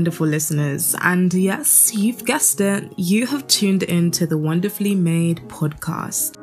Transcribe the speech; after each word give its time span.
wonderful 0.00 0.26
listeners. 0.26 0.96
And 1.02 1.34
yes, 1.34 1.94
you've 1.94 2.24
guessed 2.24 2.58
it, 2.62 2.90
you 2.96 3.26
have 3.26 3.46
tuned 3.48 3.82
in 3.82 4.10
to 4.12 4.26
the 4.26 4.38
Wonderfully 4.38 4.94
Made 4.94 5.46
podcast. 5.46 6.36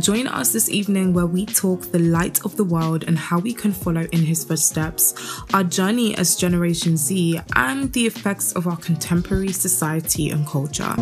Join 0.00 0.26
us 0.26 0.52
this 0.52 0.68
evening 0.68 1.14
where 1.14 1.26
we 1.26 1.46
talk 1.46 1.82
the 1.92 2.00
light 2.00 2.44
of 2.44 2.56
the 2.56 2.64
world 2.64 3.04
and 3.04 3.16
how 3.16 3.38
we 3.38 3.54
can 3.54 3.72
follow 3.72 4.08
in 4.10 4.24
his 4.24 4.42
footsteps, 4.42 5.14
our 5.54 5.62
journey 5.62 6.16
as 6.16 6.34
Generation 6.34 6.96
Z, 6.96 7.42
and 7.54 7.92
the 7.92 8.04
effects 8.04 8.52
of 8.54 8.66
our 8.66 8.76
contemporary 8.76 9.52
society 9.52 10.30
and 10.30 10.44
culture. 10.48 10.94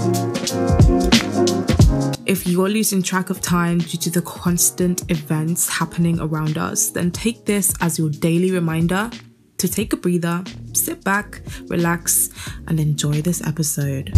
If 2.26 2.46
you're 2.46 2.68
losing 2.68 3.02
track 3.02 3.30
of 3.30 3.40
time 3.40 3.78
due 3.78 3.98
to 3.98 4.10
the 4.10 4.22
constant 4.22 5.10
events 5.10 5.70
happening 5.70 6.20
around 6.20 6.58
us, 6.58 6.90
then 6.90 7.10
take 7.10 7.46
this 7.46 7.72
as 7.80 7.98
your 7.98 8.10
daily 8.10 8.50
reminder 8.50 9.10
to 9.58 9.68
take 9.68 9.92
a 9.92 9.96
breather, 9.96 10.44
sit 10.72 11.02
back, 11.02 11.40
relax, 11.68 12.30
and 12.66 12.78
enjoy 12.78 13.22
this 13.22 13.44
episode. 13.46 14.12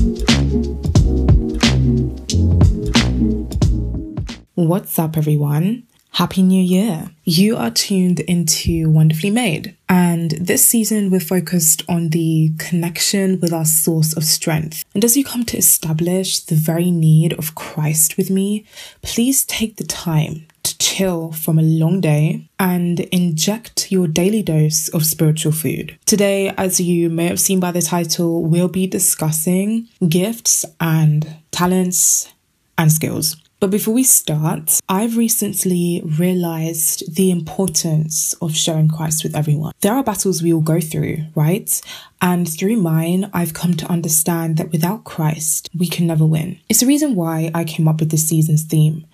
What's 4.55 4.98
up, 4.98 5.16
everyone? 5.16 5.84
Happy 6.12 6.43
New 6.43 6.60
Year! 6.60 7.10
You 7.23 7.56
are 7.56 7.70
tuned 7.70 8.19
into 8.20 8.91
Wonderfully 8.91 9.30
Made, 9.30 9.77
and 9.88 10.32
this 10.32 10.65
season 10.65 11.10
we're 11.10 11.20
focused 11.20 11.84
on 11.88 12.09
the 12.09 12.52
connection 12.59 13.38
with 13.38 13.52
our 13.52 13.65
source 13.65 14.16
of 14.16 14.24
strength. 14.24 14.84
And 14.95 15.05
as 15.05 15.16
you 15.16 15.23
come 15.23 15.45
to 15.45 15.57
establish 15.57 16.41
the 16.41 16.57
very 16.57 16.91
need 16.91 17.35
of 17.35 17.54
Christ 17.54 18.16
with 18.16 18.30
me, 18.30 18.65
please 19.01 19.45
take 19.45 19.76
the 19.76 19.85
time 19.85 20.48
chill 20.79 21.33
from 21.33 21.59
a 21.59 21.63
long 21.63 22.01
day 22.01 22.49
and 22.59 23.01
inject 23.01 23.91
your 23.91 24.07
daily 24.07 24.43
dose 24.43 24.88
of 24.88 25.07
spiritual 25.07 25.52
food. 25.52 25.99
Today, 26.07 26.51
as 26.57 26.80
you 26.80 27.09
may 27.09 27.27
have 27.27 27.41
seen 27.41 27.60
by 27.60 27.73
the 27.73 27.83
title, 27.83 28.45
we'll 28.45 28.69
be 28.69 28.87
discussing 28.87 29.88
gifts 30.09 30.65
and 30.80 31.37
talents 31.51 32.33
and 32.77 32.93
skills. 32.93 33.37
But 33.60 33.71
before 33.71 33.95
we 33.95 34.05
start, 34.05 34.79
I've 34.88 35.16
recently 35.16 36.01
realized 36.05 37.16
the 37.16 37.32
importance 37.32 38.32
of 38.35 38.55
sharing 38.55 38.87
Christ 38.87 39.25
with 39.25 39.35
everyone. 39.35 39.73
There 39.80 39.95
are 39.95 40.05
battles 40.05 40.45
we 40.45 40.53
all 40.55 40.60
go 40.60 40.80
through, 40.80 41.25
right? 41.35 41.80
And 42.21 42.49
through 42.49 42.77
mine, 42.77 43.30
I've 43.33 43.55
come 43.55 43.74
to 43.74 43.91
understand 43.91 44.57
that 44.57 44.73
without 44.73 45.05
Christ, 45.05 45.71
we 45.77 45.87
can 45.87 46.07
never 46.07 46.27
win. 46.27 46.60
It's 46.69 46.80
the 46.80 46.87
reason 46.87 47.15
why 47.15 47.51
I 47.55 47.65
came 47.65 47.87
up 47.87 48.01
with 48.01 48.10
this 48.10 48.29
season's 48.29 48.65
theme, 48.65 49.07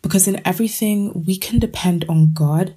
because 0.00 0.28
in 0.28 0.40
everything, 0.44 1.24
we 1.26 1.36
can 1.36 1.58
depend 1.58 2.04
on 2.08 2.32
God 2.32 2.74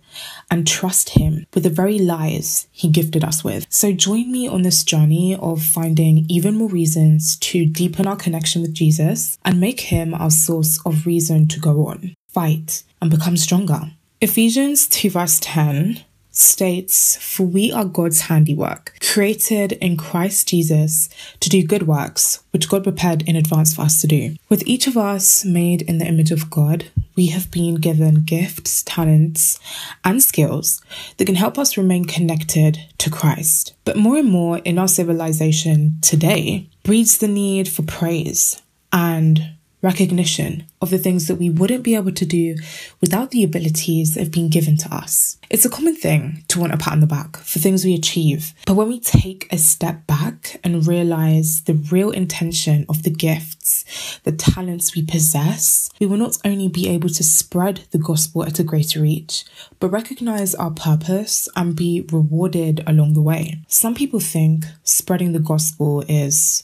and 0.49 0.67
trust 0.67 1.09
Him 1.09 1.45
with 1.53 1.63
the 1.63 1.69
very 1.69 1.99
lies 1.99 2.67
He 2.71 2.89
gifted 2.89 3.23
us 3.23 3.43
with. 3.43 3.67
So 3.69 3.91
join 3.91 4.31
me 4.31 4.47
on 4.47 4.63
this 4.63 4.83
journey 4.83 5.35
of 5.35 5.61
finding 5.61 6.25
even 6.29 6.55
more 6.55 6.69
reasons 6.69 7.35
to 7.37 7.65
deepen 7.65 8.07
our 8.07 8.15
connection 8.15 8.61
with 8.61 8.73
Jesus 8.73 9.37
and 9.45 9.59
make 9.59 9.81
Him 9.81 10.13
our 10.13 10.31
source 10.31 10.79
of 10.85 11.05
reason 11.05 11.47
to 11.49 11.59
go 11.59 11.87
on, 11.87 12.15
fight, 12.27 12.83
and 13.01 13.11
become 13.11 13.37
stronger. 13.37 13.91
Ephesians 14.21 14.87
2 14.87 15.09
verse 15.11 15.39
10 15.41 16.03
states, 16.37 17.17
For 17.17 17.43
we 17.43 17.71
are 17.71 17.85
God's 17.85 18.21
handiwork, 18.21 18.97
created 19.01 19.73
in 19.73 19.97
Christ 19.97 20.47
Jesus 20.47 21.09
to 21.39 21.49
do 21.49 21.63
good 21.63 21.87
works, 21.87 22.43
which 22.51 22.69
God 22.69 22.83
prepared 22.83 23.23
in 23.27 23.35
advance 23.35 23.73
for 23.73 23.81
us 23.83 24.01
to 24.01 24.07
do. 24.07 24.35
With 24.49 24.67
each 24.67 24.87
of 24.87 24.97
us 24.97 25.45
made 25.45 25.81
in 25.83 25.97
the 25.97 26.05
image 26.05 26.31
of 26.31 26.49
God, 26.49 26.85
we 27.15 27.27
have 27.27 27.49
been 27.49 27.75
given 27.75 28.25
gifts, 28.25 28.83
talents, 28.83 29.59
and 30.03 30.21
skills 30.21 30.81
that 31.17 31.25
can 31.25 31.35
help 31.35 31.57
us 31.57 31.77
remain 31.77 32.05
connected 32.05 32.79
to 32.97 33.09
Christ. 33.09 33.73
But 33.85 33.97
more 33.97 34.17
and 34.17 34.29
more 34.29 34.57
in 34.59 34.77
our 34.77 34.87
civilization 34.87 35.97
today 36.01 36.69
breeds 36.83 37.17
the 37.17 37.27
need 37.27 37.69
for 37.69 37.83
praise 37.83 38.61
and 38.91 39.54
recognition 39.85 40.65
of 40.81 40.89
the 40.89 40.97
things 40.97 41.27
that 41.27 41.35
we 41.35 41.47
wouldn't 41.47 41.83
be 41.83 41.95
able 41.95 42.11
to 42.11 42.25
do 42.25 42.55
without 43.01 43.29
the 43.29 43.43
abilities 43.43 44.15
that 44.15 44.21
have 44.21 44.31
been 44.31 44.49
given 44.49 44.75
to 44.77 44.93
us. 44.93 45.37
It's 45.51 45.63
a 45.63 45.69
common 45.69 45.95
thing 45.95 46.43
to 46.47 46.59
want 46.59 46.73
a 46.73 46.77
pat 46.77 46.93
on 46.93 47.01
the 47.01 47.07
back 47.07 47.37
for 47.37 47.59
things 47.59 47.85
we 47.85 47.93
achieve, 47.93 48.53
but 48.65 48.73
when 48.73 48.87
we 48.87 48.99
take 48.99 49.47
a 49.53 49.59
step 49.59 50.07
back 50.07 50.59
and 50.63 50.87
realize 50.87 51.61
the 51.61 51.75
real 51.75 52.09
intention 52.09 52.87
of 52.89 53.03
the 53.03 53.11
gifts, 53.11 53.85
the 54.23 54.31
talents 54.31 54.95
we 54.95 55.05
possess, 55.05 55.91
we 55.99 56.07
will 56.07 56.17
not 56.17 56.39
only 56.43 56.67
be 56.67 56.89
able 56.89 57.09
to 57.09 57.23
spread 57.23 57.81
the 57.91 57.99
gospel 57.99 58.43
at 58.43 58.59
a 58.59 58.63
greater 58.63 59.01
reach, 59.01 59.45
but 59.79 59.89
recognize 59.89 60.55
our 60.55 60.71
purpose 60.71 61.47
and 61.55 61.75
be 61.75 62.03
rewarded 62.11 62.83
along 62.87 63.13
the 63.13 63.21
way. 63.21 63.59
Some 63.67 63.93
people 63.93 64.19
think 64.19 64.65
spreading 64.83 65.33
the 65.33 65.39
gospel 65.39 66.03
is 66.07 66.63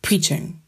preaching 0.00 0.61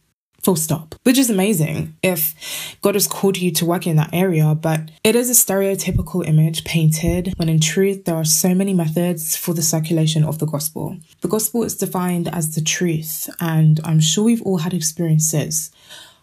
full 0.45 0.57
stop, 0.57 0.95
which 1.05 1.19
is 1.19 1.31
amazing 1.31 1.97
if 2.03 2.35
God 2.83 2.95
has 2.95 3.07
called 3.07 3.39
you 3.39 3.51
to 3.53 3.65
work 3.65 3.87
in 3.87 3.97
that 3.97 4.11
area. 4.13 4.55
But 4.55 4.91
it 5.03 5.17
is 5.17 5.31
a 5.31 5.33
stereotypical 5.33 6.27
image 6.27 6.65
painted 6.65 7.33
when 7.37 7.49
in 7.49 7.61
truth, 7.61 8.05
there 8.05 8.17
are 8.17 8.25
so 8.25 8.55
many 8.55 8.75
methods 8.75 9.37
for 9.37 9.55
the 9.55 9.63
circulation 9.63 10.23
of 10.23 10.39
the 10.39 10.47
gospel. 10.47 10.99
The 11.23 11.29
gospel 11.29 11.63
is 11.63 11.77
defined 11.77 12.29
as 12.29 12.55
the 12.55 12.61
truth, 12.61 13.31
and 13.41 13.81
I'm 13.85 14.01
sure 14.01 14.25
we've 14.25 14.43
all 14.43 14.59
had 14.59 14.75
experiences 14.75 15.71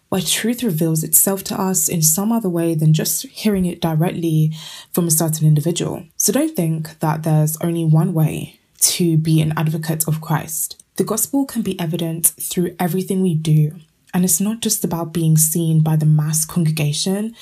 where 0.08 0.20
truth 0.20 0.62
reveals 0.62 1.02
itself 1.02 1.42
to 1.42 1.58
us 1.58 1.88
in 1.88 2.02
some 2.02 2.30
other 2.32 2.48
way 2.48 2.74
than 2.74 2.92
just 2.92 3.26
hearing 3.28 3.64
it 3.64 3.80
directly 3.80 4.52
from 4.92 5.06
a 5.06 5.10
certain 5.10 5.46
individual. 5.46 6.04
So 6.18 6.32
don't 6.32 6.54
think 6.54 6.98
that 6.98 7.22
there's 7.22 7.56
only 7.62 7.86
one 7.86 8.12
way 8.12 8.60
to 8.80 9.16
be 9.16 9.40
an 9.40 9.54
advocate 9.56 10.06
of 10.06 10.20
Christ. 10.20 10.82
The 10.96 11.04
gospel 11.04 11.46
can 11.46 11.62
be 11.62 11.80
evident 11.80 12.26
through 12.38 12.76
everything 12.78 13.22
we 13.22 13.34
do 13.34 13.76
and 14.14 14.24
it's 14.24 14.40
not 14.40 14.60
just 14.60 14.84
about 14.84 15.12
being 15.12 15.36
seen 15.36 15.82
by 15.82 15.96
the 15.96 16.06
mass 16.06 16.44
congregation, 16.44 17.34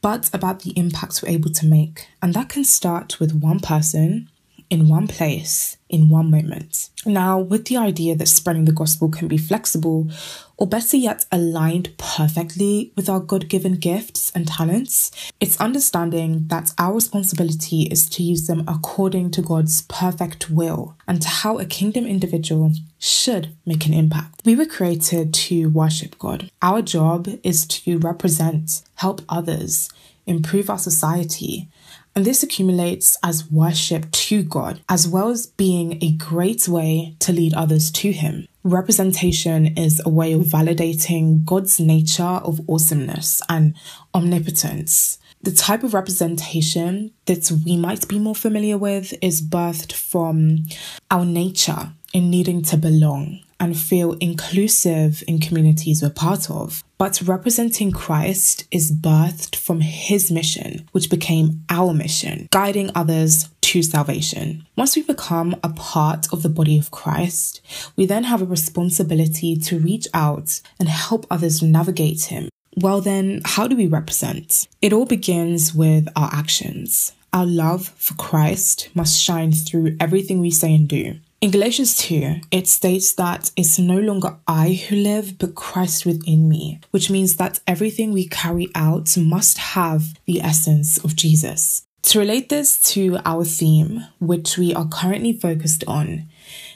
but 0.00 0.30
about 0.32 0.60
the 0.60 0.72
impact 0.76 1.22
we're 1.22 1.30
able 1.30 1.50
to 1.50 1.66
make. 1.66 2.08
And 2.22 2.34
that 2.34 2.48
can 2.48 2.64
start 2.64 3.18
with 3.20 3.34
one 3.34 3.60
person 3.60 4.28
in 4.70 4.88
one 4.88 5.06
place 5.06 5.76
in 5.88 6.08
one 6.08 6.30
moment. 6.30 6.90
Now, 7.04 7.38
with 7.38 7.66
the 7.66 7.76
idea 7.76 8.16
that 8.16 8.28
spreading 8.28 8.64
the 8.64 8.72
gospel 8.72 9.08
can 9.08 9.28
be 9.28 9.38
flexible, 9.38 10.10
or 10.56 10.66
better 10.66 10.96
yet, 10.96 11.24
aligned 11.30 11.96
perfectly 11.98 12.92
with 12.96 13.08
our 13.08 13.20
God 13.20 13.48
given 13.48 13.76
gifts 13.76 14.32
and 14.34 14.48
talents, 14.48 15.10
it's 15.38 15.60
understanding 15.60 16.48
that 16.48 16.72
our 16.78 16.94
responsibility 16.94 17.82
is 17.82 18.08
to 18.10 18.22
use 18.22 18.46
them 18.46 18.64
according 18.66 19.30
to 19.32 19.42
God's 19.42 19.82
perfect 19.82 20.50
will 20.50 20.96
and 21.06 21.22
to 21.22 21.28
how 21.28 21.58
a 21.58 21.64
kingdom 21.64 22.06
individual 22.06 22.72
should 22.98 23.54
make 23.64 23.86
an 23.86 23.94
impact. 23.94 24.42
We 24.44 24.56
were 24.56 24.66
created 24.66 25.32
to 25.34 25.68
worship 25.68 26.18
God. 26.18 26.50
Our 26.62 26.82
job 26.82 27.28
is 27.44 27.66
to 27.66 27.98
represent, 27.98 28.82
help 28.96 29.22
others, 29.28 29.90
improve 30.26 30.68
our 30.68 30.78
society, 30.78 31.68
and 32.16 32.24
this 32.24 32.42
accumulates 32.42 33.18
as 33.22 33.50
worship 33.50 34.10
to 34.10 34.42
God, 34.42 34.80
as 34.88 35.06
well 35.06 35.28
as 35.28 35.46
being 35.46 36.02
a 36.02 36.12
great 36.12 36.66
way 36.66 37.14
to 37.20 37.30
lead 37.30 37.52
others 37.52 37.90
to 37.92 38.10
Him. 38.10 38.48
Representation 38.64 39.76
is 39.76 40.00
a 40.04 40.08
way 40.08 40.32
of 40.32 40.40
validating 40.40 41.44
God's 41.44 41.78
nature 41.78 42.22
of 42.22 42.60
awesomeness 42.68 43.42
and 43.50 43.74
omnipotence. 44.14 45.18
The 45.42 45.52
type 45.52 45.84
of 45.84 45.92
representation 45.92 47.12
that 47.26 47.52
we 47.66 47.76
might 47.76 48.08
be 48.08 48.18
more 48.18 48.34
familiar 48.34 48.78
with 48.78 49.12
is 49.22 49.42
birthed 49.42 49.92
from 49.92 50.64
our 51.10 51.26
nature 51.26 51.92
in 52.14 52.30
needing 52.30 52.62
to 52.62 52.78
belong 52.78 53.40
and 53.58 53.78
feel 53.78 54.12
inclusive 54.14 55.22
in 55.26 55.38
communities 55.38 56.02
we're 56.02 56.10
part 56.10 56.50
of. 56.50 56.82
But 56.98 57.20
representing 57.22 57.92
Christ 57.92 58.66
is 58.70 58.92
birthed 58.92 59.56
from 59.56 59.80
his 59.80 60.30
mission, 60.30 60.88
which 60.92 61.10
became 61.10 61.62
our 61.68 61.92
mission, 61.92 62.48
guiding 62.50 62.90
others 62.94 63.48
to 63.62 63.82
salvation. 63.82 64.66
Once 64.76 64.94
we 64.94 65.02
become 65.02 65.56
a 65.62 65.68
part 65.70 66.32
of 66.32 66.42
the 66.42 66.48
body 66.48 66.78
of 66.78 66.90
Christ, 66.90 67.60
we 67.96 68.06
then 68.06 68.24
have 68.24 68.40
a 68.40 68.46
responsibility 68.46 69.56
to 69.56 69.78
reach 69.78 70.06
out 70.14 70.60
and 70.78 70.88
help 70.88 71.26
others 71.30 71.62
navigate 71.62 72.24
him. 72.24 72.48
Well, 72.76 73.00
then, 73.00 73.40
how 73.44 73.66
do 73.66 73.76
we 73.76 73.86
represent? 73.86 74.68
It 74.82 74.92
all 74.92 75.06
begins 75.06 75.74
with 75.74 76.08
our 76.14 76.30
actions. 76.32 77.12
Our 77.32 77.46
love 77.46 77.88
for 77.96 78.14
Christ 78.14 78.88
must 78.94 79.20
shine 79.20 79.52
through 79.52 79.96
everything 79.98 80.40
we 80.40 80.50
say 80.50 80.74
and 80.74 80.86
do. 80.88 81.16
In 81.46 81.52
Galatians 81.52 81.96
2, 81.98 82.40
it 82.50 82.66
states 82.66 83.12
that 83.12 83.52
it's 83.54 83.78
no 83.78 84.00
longer 84.00 84.36
I 84.48 84.72
who 84.72 84.96
live, 84.96 85.38
but 85.38 85.54
Christ 85.54 86.04
within 86.04 86.48
me, 86.48 86.80
which 86.90 87.08
means 87.08 87.36
that 87.36 87.60
everything 87.68 88.10
we 88.12 88.26
carry 88.26 88.66
out 88.74 89.16
must 89.16 89.56
have 89.58 90.18
the 90.24 90.40
essence 90.40 90.98
of 91.04 91.14
Jesus. 91.14 91.86
To 92.02 92.18
relate 92.18 92.48
this 92.48 92.82
to 92.94 93.18
our 93.24 93.44
theme, 93.44 94.04
which 94.18 94.58
we 94.58 94.74
are 94.74 94.88
currently 94.88 95.32
focused 95.34 95.84
on 95.86 96.24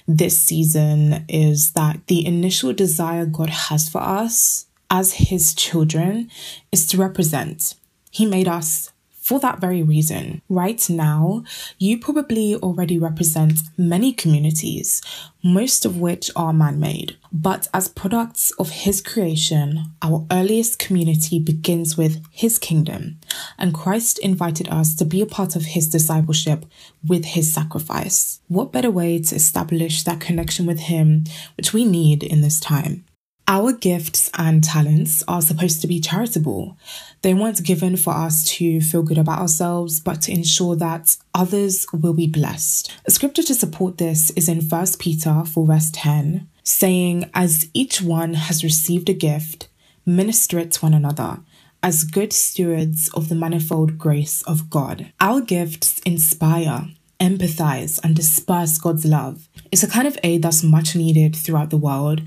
this 0.06 0.38
season, 0.38 1.25
is 1.28 1.73
that 1.73 2.06
the 2.06 2.25
initial 2.25 2.73
desire 2.73 3.26
God 3.26 3.50
has 3.50 3.88
for 3.88 4.00
us 4.00 4.66
as 4.88 5.14
His 5.14 5.52
children 5.52 6.31
is 6.70 6.87
to 6.87 6.96
represent. 6.96 7.75
He 8.12 8.25
made 8.25 8.46
us 8.46 8.93
for 9.30 9.38
that 9.38 9.60
very 9.60 9.80
reason. 9.80 10.42
Right 10.48 10.90
now, 10.90 11.44
you 11.78 12.00
probably 12.00 12.56
already 12.56 12.98
represent 12.98 13.60
many 13.78 14.12
communities, 14.12 15.00
most 15.40 15.84
of 15.84 15.98
which 15.98 16.32
are 16.34 16.52
man 16.52 16.80
made. 16.80 17.16
But 17.32 17.68
as 17.72 17.86
products 17.86 18.50
of 18.58 18.70
His 18.70 19.00
creation, 19.00 19.92
our 20.02 20.26
earliest 20.32 20.80
community 20.80 21.38
begins 21.38 21.96
with 21.96 22.20
His 22.32 22.58
kingdom, 22.58 23.20
and 23.56 23.72
Christ 23.72 24.18
invited 24.18 24.68
us 24.68 24.96
to 24.96 25.04
be 25.04 25.20
a 25.22 25.26
part 25.26 25.54
of 25.54 25.62
His 25.62 25.88
discipleship 25.88 26.66
with 27.06 27.24
His 27.24 27.52
sacrifice. 27.52 28.40
What 28.48 28.72
better 28.72 28.90
way 28.90 29.20
to 29.20 29.36
establish 29.36 30.02
that 30.02 30.18
connection 30.18 30.66
with 30.66 30.80
Him, 30.80 31.22
which 31.56 31.72
we 31.72 31.84
need 31.84 32.24
in 32.24 32.40
this 32.40 32.58
time? 32.58 33.04
Our 33.50 33.73
gifts 33.73 34.31
and 34.38 34.62
talents 34.62 35.25
are 35.26 35.43
supposed 35.43 35.81
to 35.81 35.88
be 35.88 35.99
charitable. 35.99 36.79
They 37.23 37.35
weren't 37.35 37.64
given 37.64 37.97
for 37.97 38.14
us 38.14 38.49
to 38.50 38.81
feel 38.81 39.02
good 39.02 39.19
about 39.19 39.41
ourselves, 39.41 39.99
but 39.99 40.23
to 40.23 40.32
ensure 40.32 40.76
that 40.76 41.17
others 41.35 41.85
will 41.93 42.12
be 42.12 42.29
blessed. 42.29 42.93
A 43.06 43.11
scripture 43.11 43.43
to 43.43 43.55
support 43.55 43.99
this 43.99 44.31
is 44.37 44.49
in 44.49 44.61
1 44.61 44.87
Peter 45.00 45.43
4 45.44 45.67
verse 45.67 45.91
10, 45.93 46.49
saying, 46.62 47.29
As 47.35 47.69
each 47.75 48.00
one 48.00 48.35
has 48.35 48.62
received 48.62 49.08
a 49.08 49.14
gift, 49.14 49.69
minister 50.06 50.61
it 50.61 50.70
to 50.70 50.87
one 50.87 50.94
another 50.94 51.41
as 51.82 52.05
good 52.05 52.32
stewards 52.32 53.08
of 53.14 53.29
the 53.29 53.35
manifold 53.35 53.99
grace 53.99 54.43
of 54.43 54.70
God. 54.70 55.12
Our 55.19 55.41
gifts 55.41 55.99
inspire, 56.00 56.91
empathize, 57.20 58.00
and 58.02 58.17
disperse 58.17 58.78
God's 58.78 59.05
love. 59.05 59.49
It's 59.70 59.82
a 59.82 59.88
kind 59.88 60.08
of 60.08 60.19
aid 60.25 60.43
that's 60.43 60.62
much 60.62 60.96
needed 60.96 61.37
throughout 61.37 61.70
the 61.70 61.76
world 61.76 62.22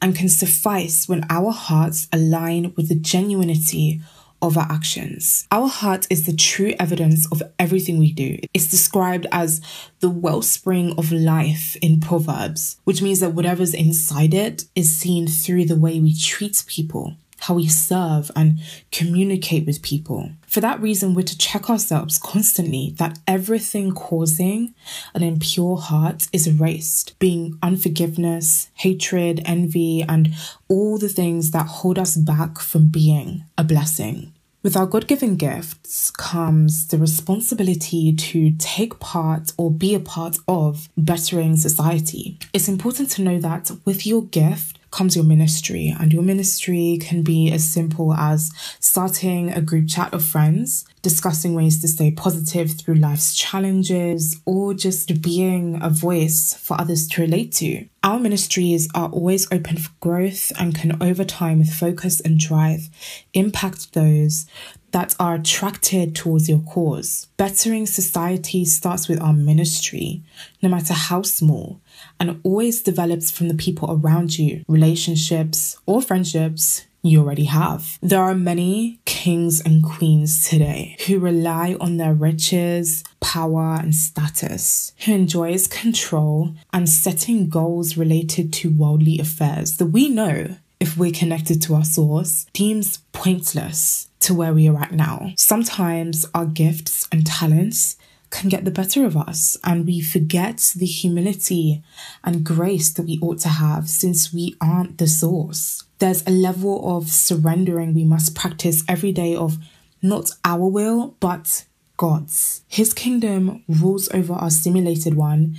and 0.00 0.14
can 0.14 0.28
suffice 0.28 1.08
when 1.08 1.26
our 1.30 1.50
hearts 1.50 2.08
align 2.12 2.72
with 2.76 2.88
the 2.88 2.94
genuinity 2.94 4.00
of 4.42 4.58
our 4.58 4.70
actions. 4.70 5.46
Our 5.50 5.68
heart 5.68 6.06
is 6.10 6.26
the 6.26 6.36
true 6.36 6.74
evidence 6.78 7.26
of 7.32 7.42
everything 7.58 7.98
we 7.98 8.12
do. 8.12 8.38
It's 8.52 8.68
described 8.68 9.26
as 9.32 9.62
the 10.00 10.10
wellspring 10.10 10.94
of 10.98 11.10
life 11.10 11.76
in 11.76 12.00
Proverbs, 12.00 12.78
which 12.84 13.00
means 13.00 13.20
that 13.20 13.32
whatever's 13.32 13.72
inside 13.72 14.34
it 14.34 14.64
is 14.74 14.94
seen 14.94 15.26
through 15.26 15.64
the 15.64 15.78
way 15.78 15.98
we 15.98 16.14
treat 16.14 16.62
people 16.66 17.16
how 17.44 17.54
we 17.54 17.68
serve 17.68 18.30
and 18.34 18.58
communicate 18.90 19.66
with 19.66 19.82
people. 19.82 20.30
For 20.46 20.60
that 20.60 20.80
reason, 20.80 21.12
we're 21.12 21.22
to 21.22 21.36
check 21.36 21.68
ourselves 21.68 22.16
constantly 22.16 22.94
that 22.98 23.18
everything 23.26 23.92
causing 23.92 24.74
an 25.14 25.22
impure 25.22 25.76
heart 25.76 26.26
is 26.32 26.46
erased, 26.46 27.18
being 27.18 27.58
unforgiveness, 27.62 28.70
hatred, 28.74 29.42
envy, 29.44 30.02
and 30.08 30.34
all 30.68 30.96
the 30.96 31.08
things 31.08 31.50
that 31.50 31.66
hold 31.66 31.98
us 31.98 32.16
back 32.16 32.58
from 32.58 32.88
being 32.88 33.44
a 33.58 33.64
blessing. 33.64 34.32
With 34.62 34.78
our 34.78 34.86
God 34.86 35.06
given 35.06 35.36
gifts 35.36 36.10
comes 36.10 36.86
the 36.86 36.96
responsibility 36.96 38.14
to 38.14 38.52
take 38.52 38.98
part 38.98 39.52
or 39.58 39.70
be 39.70 39.94
a 39.94 40.00
part 40.00 40.38
of 40.48 40.88
bettering 40.96 41.58
society. 41.58 42.38
It's 42.54 42.66
important 42.66 43.10
to 43.10 43.22
know 43.22 43.38
that 43.40 43.70
with 43.84 44.06
your 44.06 44.22
gift, 44.22 44.78
comes 44.94 45.16
your 45.16 45.24
ministry. 45.24 45.94
And 45.98 46.12
your 46.12 46.22
ministry 46.22 46.98
can 47.00 47.22
be 47.22 47.50
as 47.50 47.68
simple 47.68 48.14
as 48.14 48.52
starting 48.78 49.50
a 49.50 49.60
group 49.60 49.88
chat 49.88 50.14
of 50.14 50.24
friends, 50.24 50.86
discussing 51.02 51.54
ways 51.54 51.80
to 51.80 51.88
stay 51.88 52.12
positive 52.12 52.72
through 52.72 52.94
life's 52.94 53.34
challenges, 53.34 54.40
or 54.46 54.72
just 54.72 55.20
being 55.20 55.78
a 55.82 55.90
voice 55.90 56.54
for 56.54 56.80
others 56.80 57.08
to 57.08 57.22
relate 57.22 57.52
to. 57.52 57.86
Our 58.04 58.20
ministries 58.20 58.88
are 58.94 59.08
always 59.08 59.50
open 59.50 59.78
for 59.78 59.90
growth 60.00 60.52
and 60.58 60.74
can, 60.74 61.02
over 61.02 61.24
time, 61.24 61.58
with 61.58 61.72
focus 61.72 62.20
and 62.20 62.38
drive, 62.38 62.88
impact 63.32 63.94
those 63.94 64.46
that 64.92 65.16
are 65.18 65.34
attracted 65.34 66.14
towards 66.14 66.48
your 66.48 66.60
cause. 66.60 67.26
Bettering 67.36 67.86
society 67.86 68.64
starts 68.64 69.08
with 69.08 69.20
our 69.20 69.32
ministry, 69.32 70.22
no 70.62 70.68
matter 70.68 70.94
how 70.94 71.22
small, 71.22 71.80
and 72.20 72.40
always 72.42 72.82
develops 72.82 73.30
from 73.30 73.48
the 73.48 73.54
people 73.54 73.90
around 73.90 74.38
you, 74.38 74.64
relationships 74.68 75.76
or 75.86 76.02
friendships 76.02 76.86
you 77.02 77.20
already 77.20 77.44
have. 77.44 77.98
There 78.00 78.22
are 78.22 78.34
many 78.34 78.98
kings 79.04 79.60
and 79.60 79.84
queens 79.84 80.48
today 80.48 80.96
who 81.06 81.18
rely 81.18 81.76
on 81.80 81.98
their 81.98 82.14
riches, 82.14 83.04
power, 83.20 83.78
and 83.78 83.94
status, 83.94 84.92
who 85.04 85.12
enjoys 85.12 85.66
control 85.66 86.54
and 86.72 86.88
setting 86.88 87.48
goals 87.48 87.96
related 87.96 88.52
to 88.54 88.70
worldly 88.70 89.18
affairs 89.18 89.76
that 89.76 89.86
we 89.86 90.08
know 90.08 90.56
if 90.80 90.96
we're 90.96 91.12
connected 91.12 91.62
to 91.62 91.74
our 91.74 91.84
source, 91.84 92.46
seems 92.56 92.98
pointless 93.12 94.08
to 94.20 94.34
where 94.34 94.52
we 94.52 94.68
are 94.68 94.78
at 94.78 94.92
now. 94.92 95.32
Sometimes 95.36 96.26
our 96.34 96.46
gifts 96.46 97.08
and 97.12 97.26
talents 97.26 97.96
can 98.34 98.50
get 98.50 98.64
the 98.64 98.70
better 98.70 99.04
of 99.04 99.16
us 99.16 99.56
and 99.62 99.86
we 99.86 100.00
forget 100.00 100.74
the 100.76 100.86
humility 100.86 101.82
and 102.24 102.44
grace 102.44 102.92
that 102.92 103.06
we 103.06 103.18
ought 103.22 103.38
to 103.38 103.48
have 103.48 103.88
since 103.88 104.32
we 104.32 104.56
aren't 104.60 104.98
the 104.98 105.06
source. 105.06 105.84
There's 106.00 106.26
a 106.26 106.30
level 106.30 106.96
of 106.96 107.08
surrendering 107.08 107.94
we 107.94 108.04
must 108.04 108.34
practice 108.34 108.82
every 108.88 109.12
day 109.12 109.36
of 109.36 109.58
not 110.02 110.32
our 110.44 110.66
will, 110.66 111.16
but 111.20 111.64
God's. 111.96 112.62
His 112.68 112.92
kingdom 112.92 113.62
rules 113.68 114.08
over 114.12 114.34
our 114.34 114.50
simulated 114.50 115.14
one. 115.14 115.56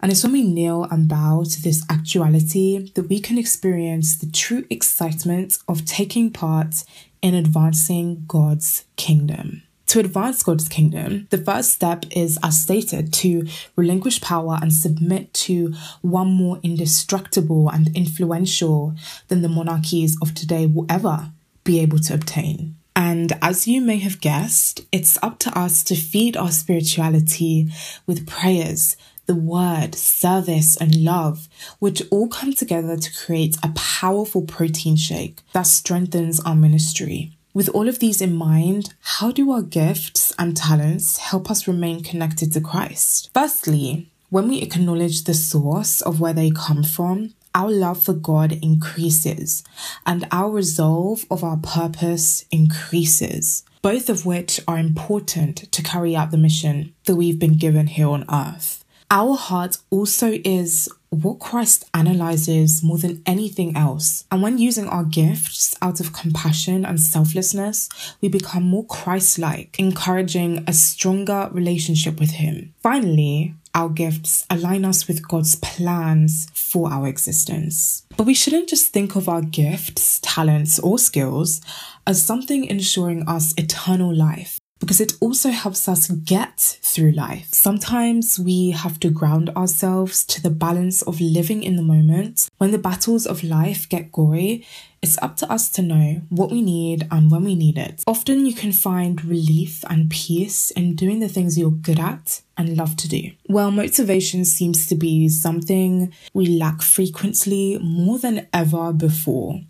And 0.00 0.10
it's 0.10 0.22
when 0.22 0.32
we 0.32 0.42
kneel 0.42 0.84
and 0.84 1.06
bow 1.06 1.44
to 1.44 1.62
this 1.62 1.84
actuality 1.90 2.90
that 2.94 3.08
we 3.08 3.20
can 3.20 3.38
experience 3.38 4.16
the 4.16 4.30
true 4.30 4.64
excitement 4.70 5.58
of 5.68 5.84
taking 5.84 6.30
part 6.30 6.84
in 7.22 7.34
advancing 7.34 8.24
God's 8.26 8.84
kingdom. 8.96 9.62
To 9.94 10.00
advance 10.00 10.42
God's 10.42 10.68
kingdom, 10.68 11.28
the 11.30 11.38
first 11.38 11.70
step 11.70 12.04
is, 12.10 12.36
as 12.42 12.60
stated, 12.60 13.12
to 13.12 13.46
relinquish 13.76 14.20
power 14.20 14.58
and 14.60 14.72
submit 14.72 15.32
to 15.34 15.72
one 16.02 16.32
more 16.32 16.58
indestructible 16.64 17.68
and 17.68 17.96
influential 17.96 18.96
than 19.28 19.42
the 19.42 19.48
monarchies 19.48 20.18
of 20.20 20.34
today 20.34 20.66
will 20.66 20.86
ever 20.88 21.30
be 21.62 21.78
able 21.78 22.00
to 22.00 22.14
obtain. 22.14 22.74
And 22.96 23.38
as 23.40 23.68
you 23.68 23.80
may 23.80 23.98
have 23.98 24.20
guessed, 24.20 24.80
it's 24.90 25.16
up 25.22 25.38
to 25.38 25.56
us 25.56 25.84
to 25.84 25.94
feed 25.94 26.36
our 26.36 26.50
spirituality 26.50 27.70
with 28.04 28.26
prayers, 28.26 28.96
the 29.26 29.36
word, 29.36 29.94
service, 29.94 30.76
and 30.76 31.04
love, 31.04 31.48
which 31.78 32.02
all 32.10 32.26
come 32.26 32.52
together 32.52 32.96
to 32.96 33.24
create 33.24 33.56
a 33.62 33.70
powerful 33.76 34.42
protein 34.42 34.96
shake 34.96 35.42
that 35.52 35.68
strengthens 35.68 36.40
our 36.40 36.56
ministry. 36.56 37.36
With 37.54 37.68
all 37.68 37.88
of 37.88 38.00
these 38.00 38.20
in 38.20 38.34
mind, 38.34 38.94
how 39.00 39.30
do 39.30 39.52
our 39.52 39.62
gifts 39.62 40.32
and 40.40 40.56
talents 40.56 41.18
help 41.18 41.48
us 41.52 41.68
remain 41.68 42.02
connected 42.02 42.52
to 42.52 42.60
Christ? 42.60 43.30
Firstly, 43.32 44.10
when 44.28 44.48
we 44.48 44.60
acknowledge 44.60 45.22
the 45.22 45.34
source 45.34 46.00
of 46.00 46.18
where 46.18 46.32
they 46.32 46.50
come 46.50 46.82
from, 46.82 47.32
our 47.54 47.70
love 47.70 48.02
for 48.02 48.12
God 48.12 48.58
increases 48.60 49.62
and 50.04 50.26
our 50.32 50.50
resolve 50.50 51.26
of 51.30 51.44
our 51.44 51.58
purpose 51.58 52.44
increases, 52.50 53.62
both 53.82 54.10
of 54.10 54.26
which 54.26 54.60
are 54.66 54.78
important 54.78 55.70
to 55.70 55.80
carry 55.80 56.16
out 56.16 56.32
the 56.32 56.36
mission 56.36 56.92
that 57.04 57.14
we've 57.14 57.38
been 57.38 57.56
given 57.56 57.86
here 57.86 58.08
on 58.08 58.24
earth. 58.28 58.83
Our 59.10 59.36
heart 59.36 59.78
also 59.90 60.38
is 60.44 60.88
what 61.10 61.38
Christ 61.38 61.84
analyzes 61.94 62.82
more 62.82 62.98
than 62.98 63.22
anything 63.26 63.76
else. 63.76 64.24
And 64.30 64.42
when 64.42 64.58
using 64.58 64.88
our 64.88 65.04
gifts 65.04 65.76
out 65.80 66.00
of 66.00 66.12
compassion 66.12 66.84
and 66.84 67.00
selflessness, 67.00 67.88
we 68.20 68.28
become 68.28 68.64
more 68.64 68.84
Christ 68.86 69.38
like, 69.38 69.78
encouraging 69.78 70.64
a 70.66 70.72
stronger 70.72 71.48
relationship 71.52 72.18
with 72.18 72.32
Him. 72.32 72.74
Finally, 72.82 73.54
our 73.74 73.88
gifts 73.88 74.46
align 74.50 74.84
us 74.84 75.08
with 75.08 75.26
God's 75.26 75.56
plans 75.56 76.48
for 76.54 76.90
our 76.90 77.08
existence. 77.08 78.06
But 78.16 78.26
we 78.26 78.34
shouldn't 78.34 78.68
just 78.68 78.92
think 78.92 79.16
of 79.16 79.28
our 79.28 79.42
gifts, 79.42 80.20
talents, 80.22 80.78
or 80.78 80.98
skills 80.98 81.60
as 82.06 82.22
something 82.22 82.64
ensuring 82.64 83.28
us 83.28 83.54
eternal 83.56 84.14
life 84.14 84.58
because 84.84 85.00
it 85.00 85.14
also 85.18 85.48
helps 85.48 85.88
us 85.88 86.10
get 86.10 86.58
through 86.82 87.12
life. 87.12 87.48
Sometimes 87.52 88.38
we 88.38 88.72
have 88.72 89.00
to 89.00 89.08
ground 89.08 89.48
ourselves 89.56 90.22
to 90.26 90.42
the 90.42 90.50
balance 90.50 91.00
of 91.00 91.22
living 91.22 91.62
in 91.62 91.76
the 91.76 91.82
moment. 91.82 92.50
When 92.58 92.70
the 92.70 92.76
battles 92.76 93.24
of 93.24 93.42
life 93.42 93.88
get 93.88 94.12
gory, 94.12 94.66
it's 95.00 95.16
up 95.22 95.36
to 95.36 95.50
us 95.50 95.70
to 95.70 95.82
know 95.82 96.20
what 96.28 96.50
we 96.50 96.60
need 96.60 97.06
and 97.10 97.30
when 97.30 97.44
we 97.44 97.54
need 97.54 97.78
it. 97.78 98.02
Often 98.06 98.44
you 98.44 98.54
can 98.54 98.72
find 98.72 99.24
relief 99.24 99.84
and 99.88 100.10
peace 100.10 100.70
in 100.72 100.96
doing 100.96 101.20
the 101.20 101.28
things 101.28 101.58
you're 101.58 101.70
good 101.70 101.98
at 101.98 102.42
and 102.58 102.76
love 102.76 102.94
to 102.96 103.08
do. 103.08 103.30
Well, 103.48 103.70
motivation 103.70 104.44
seems 104.44 104.86
to 104.88 104.94
be 104.94 105.30
something 105.30 106.12
we 106.34 106.46
lack 106.46 106.82
frequently 106.82 107.78
more 107.78 108.18
than 108.18 108.48
ever 108.52 108.92
before 108.92 109.60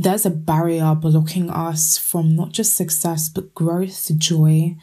there's 0.00 0.24
a 0.24 0.30
barrier 0.30 0.94
blocking 0.94 1.50
us 1.50 1.98
from 1.98 2.34
not 2.34 2.52
just 2.52 2.74
success, 2.74 3.28
but 3.28 3.54
growth, 3.54 4.10
joy, 4.16 4.74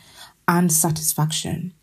and 0.48 0.72
satisfaction. 0.72 1.74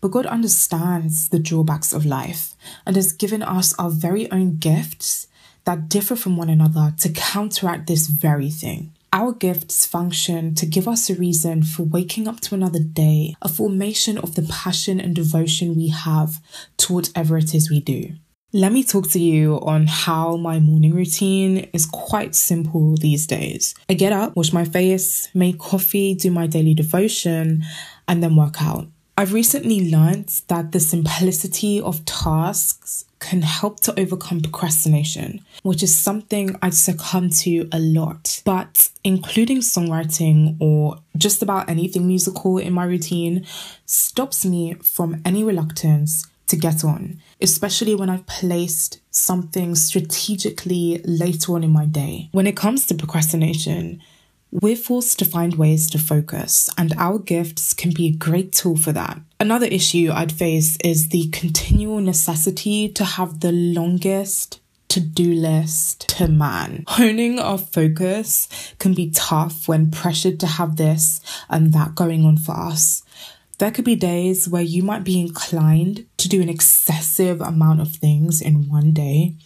But 0.00 0.10
God 0.10 0.26
understands 0.26 1.28
the 1.28 1.38
drawbacks 1.38 1.92
of 1.92 2.04
life 2.04 2.56
and 2.84 2.96
has 2.96 3.12
given 3.12 3.42
us 3.42 3.74
our 3.78 3.90
very 3.90 4.28
own 4.32 4.56
gifts 4.56 5.28
that 5.66 5.88
differ 5.88 6.16
from 6.16 6.36
one 6.36 6.48
another 6.48 6.92
to 6.98 7.10
counteract 7.10 7.86
this 7.86 8.08
very 8.08 8.50
thing. 8.50 8.92
Our 9.12 9.32
gifts 9.32 9.86
function 9.86 10.56
to 10.56 10.66
give 10.66 10.88
us 10.88 11.08
a 11.08 11.14
reason 11.14 11.62
for 11.62 11.84
waking 11.84 12.26
up 12.26 12.40
to 12.40 12.56
another 12.56 12.80
day, 12.80 13.34
a 13.40 13.48
formation 13.48 14.18
of 14.18 14.34
the 14.34 14.42
passion 14.42 14.98
and 14.98 15.14
devotion 15.14 15.76
we 15.76 15.88
have 15.88 16.40
to 16.78 16.92
whatever 16.92 17.38
it 17.38 17.54
is 17.54 17.70
we 17.70 17.80
do. 17.80 18.14
Let 18.52 18.72
me 18.72 18.82
talk 18.82 19.08
to 19.10 19.20
you 19.20 19.60
on 19.62 19.86
how 19.86 20.36
my 20.36 20.58
morning 20.58 20.92
routine 20.92 21.68
is 21.72 21.86
quite 21.86 22.34
simple 22.34 22.96
these 22.96 23.24
days. 23.24 23.76
I 23.88 23.94
get 23.94 24.12
up, 24.12 24.34
wash 24.34 24.52
my 24.52 24.64
face, 24.64 25.28
make 25.34 25.60
coffee, 25.60 26.16
do 26.16 26.32
my 26.32 26.48
daily 26.48 26.74
devotion, 26.74 27.62
and 28.08 28.20
then 28.20 28.34
work 28.34 28.60
out. 28.60 28.88
I've 29.16 29.32
recently 29.34 29.88
learned 29.88 30.42
that 30.48 30.72
the 30.72 30.80
simplicity 30.80 31.80
of 31.80 32.04
tasks 32.06 33.04
can 33.20 33.42
help 33.42 33.78
to 33.80 34.00
overcome 34.00 34.40
procrastination, 34.40 35.44
which 35.62 35.84
is 35.84 35.94
something 35.94 36.56
I 36.60 36.70
succumb 36.70 37.30
to 37.30 37.68
a 37.70 37.78
lot. 37.78 38.42
But 38.44 38.90
including 39.04 39.58
songwriting 39.58 40.56
or 40.58 40.98
just 41.16 41.40
about 41.40 41.68
anything 41.70 42.08
musical 42.08 42.58
in 42.58 42.72
my 42.72 42.84
routine 42.84 43.46
stops 43.86 44.44
me 44.44 44.74
from 44.82 45.22
any 45.24 45.44
reluctance 45.44 46.26
to 46.50 46.56
get 46.56 46.84
on, 46.84 47.20
especially 47.40 47.94
when 47.94 48.10
I've 48.10 48.26
placed 48.26 49.00
something 49.10 49.74
strategically 49.74 51.00
later 51.04 51.54
on 51.54 51.64
in 51.64 51.70
my 51.70 51.86
day. 51.86 52.28
When 52.32 52.46
it 52.46 52.56
comes 52.56 52.86
to 52.86 52.94
procrastination, 52.94 54.02
we're 54.52 54.76
forced 54.76 55.18
to 55.20 55.24
find 55.24 55.54
ways 55.54 55.88
to 55.90 55.98
focus, 55.98 56.68
and 56.76 56.92
our 56.98 57.18
gifts 57.18 57.72
can 57.72 57.92
be 57.92 58.08
a 58.08 58.12
great 58.12 58.52
tool 58.52 58.76
for 58.76 58.92
that. 58.92 59.20
Another 59.38 59.66
issue 59.66 60.10
I'd 60.12 60.32
face 60.32 60.76
is 60.82 61.08
the 61.08 61.28
continual 61.30 62.00
necessity 62.00 62.88
to 62.90 63.04
have 63.04 63.40
the 63.40 63.52
longest 63.52 64.60
to 64.88 65.00
do 65.00 65.32
list 65.34 66.08
to 66.08 66.26
man. 66.26 66.84
Honing 66.88 67.38
our 67.38 67.58
focus 67.58 68.48
can 68.80 68.92
be 68.92 69.10
tough 69.12 69.68
when 69.68 69.92
pressured 69.92 70.40
to 70.40 70.48
have 70.48 70.76
this 70.76 71.20
and 71.48 71.72
that 71.72 71.94
going 71.94 72.24
on 72.24 72.36
for 72.36 72.56
us. 72.56 73.04
There 73.60 73.70
could 73.70 73.84
be 73.84 73.94
days 73.94 74.48
where 74.48 74.62
you 74.62 74.82
might 74.82 75.04
be 75.04 75.20
inclined 75.20 76.06
to 76.16 76.30
do 76.30 76.40
an 76.40 76.48
excessive 76.48 77.42
amount 77.42 77.82
of 77.82 77.94
things 77.94 78.40
in 78.40 78.70
one 78.70 78.92
day, 78.92 79.36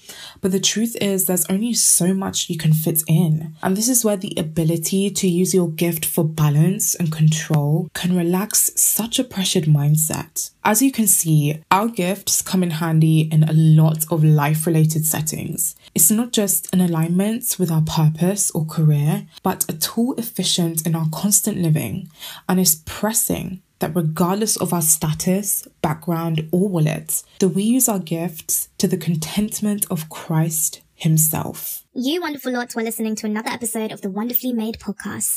but 0.40 0.52
the 0.52 0.60
truth 0.60 0.96
is 1.00 1.24
there's 1.24 1.50
only 1.50 1.74
so 1.74 2.14
much 2.14 2.48
you 2.48 2.56
can 2.56 2.72
fit 2.72 3.02
in. 3.08 3.56
And 3.60 3.76
this 3.76 3.88
is 3.88 4.04
where 4.04 4.16
the 4.16 4.32
ability 4.36 5.10
to 5.10 5.28
use 5.28 5.52
your 5.52 5.68
gift 5.68 6.04
for 6.04 6.24
balance 6.24 6.94
and 6.94 7.10
control 7.10 7.88
can 7.92 8.16
relax 8.16 8.70
such 8.76 9.18
a 9.18 9.24
pressured 9.24 9.64
mindset. 9.64 10.50
As 10.62 10.80
you 10.80 10.92
can 10.92 11.08
see, 11.08 11.60
our 11.72 11.88
gifts 11.88 12.40
come 12.40 12.62
in 12.62 12.70
handy 12.70 13.22
in 13.32 13.42
a 13.42 13.52
lot 13.52 14.06
of 14.12 14.22
life 14.22 14.64
related 14.64 15.04
settings. 15.04 15.74
It's 15.92 16.12
not 16.12 16.30
just 16.30 16.72
an 16.72 16.80
alignment 16.80 17.56
with 17.58 17.70
our 17.70 17.82
purpose 17.82 18.52
or 18.52 18.64
career, 18.64 19.26
but 19.42 19.64
a 19.68 19.72
tool 19.72 20.14
efficient 20.18 20.86
in 20.86 20.94
our 20.94 21.08
constant 21.12 21.58
living 21.58 22.10
and 22.48 22.60
is 22.60 22.76
pressing 22.84 23.60
that 23.84 23.94
regardless 23.94 24.56
of 24.56 24.72
our 24.72 24.80
status, 24.80 25.68
background, 25.82 26.48
or 26.52 26.70
wallet, 26.70 27.22
that 27.38 27.50
we 27.50 27.62
use 27.62 27.86
our 27.86 27.98
gifts 27.98 28.70
to 28.78 28.88
the 28.88 28.96
contentment 28.96 29.84
of 29.90 30.08
Christ 30.08 30.80
Himself. 30.94 31.82
You 31.92 32.22
wonderful 32.22 32.50
lots 32.50 32.74
were 32.74 32.82
listening 32.82 33.14
to 33.16 33.26
another 33.26 33.50
episode 33.50 33.92
of 33.92 34.00
the 34.00 34.08
Wonderfully 34.08 34.54
Made 34.54 34.78
podcast. 34.78 35.32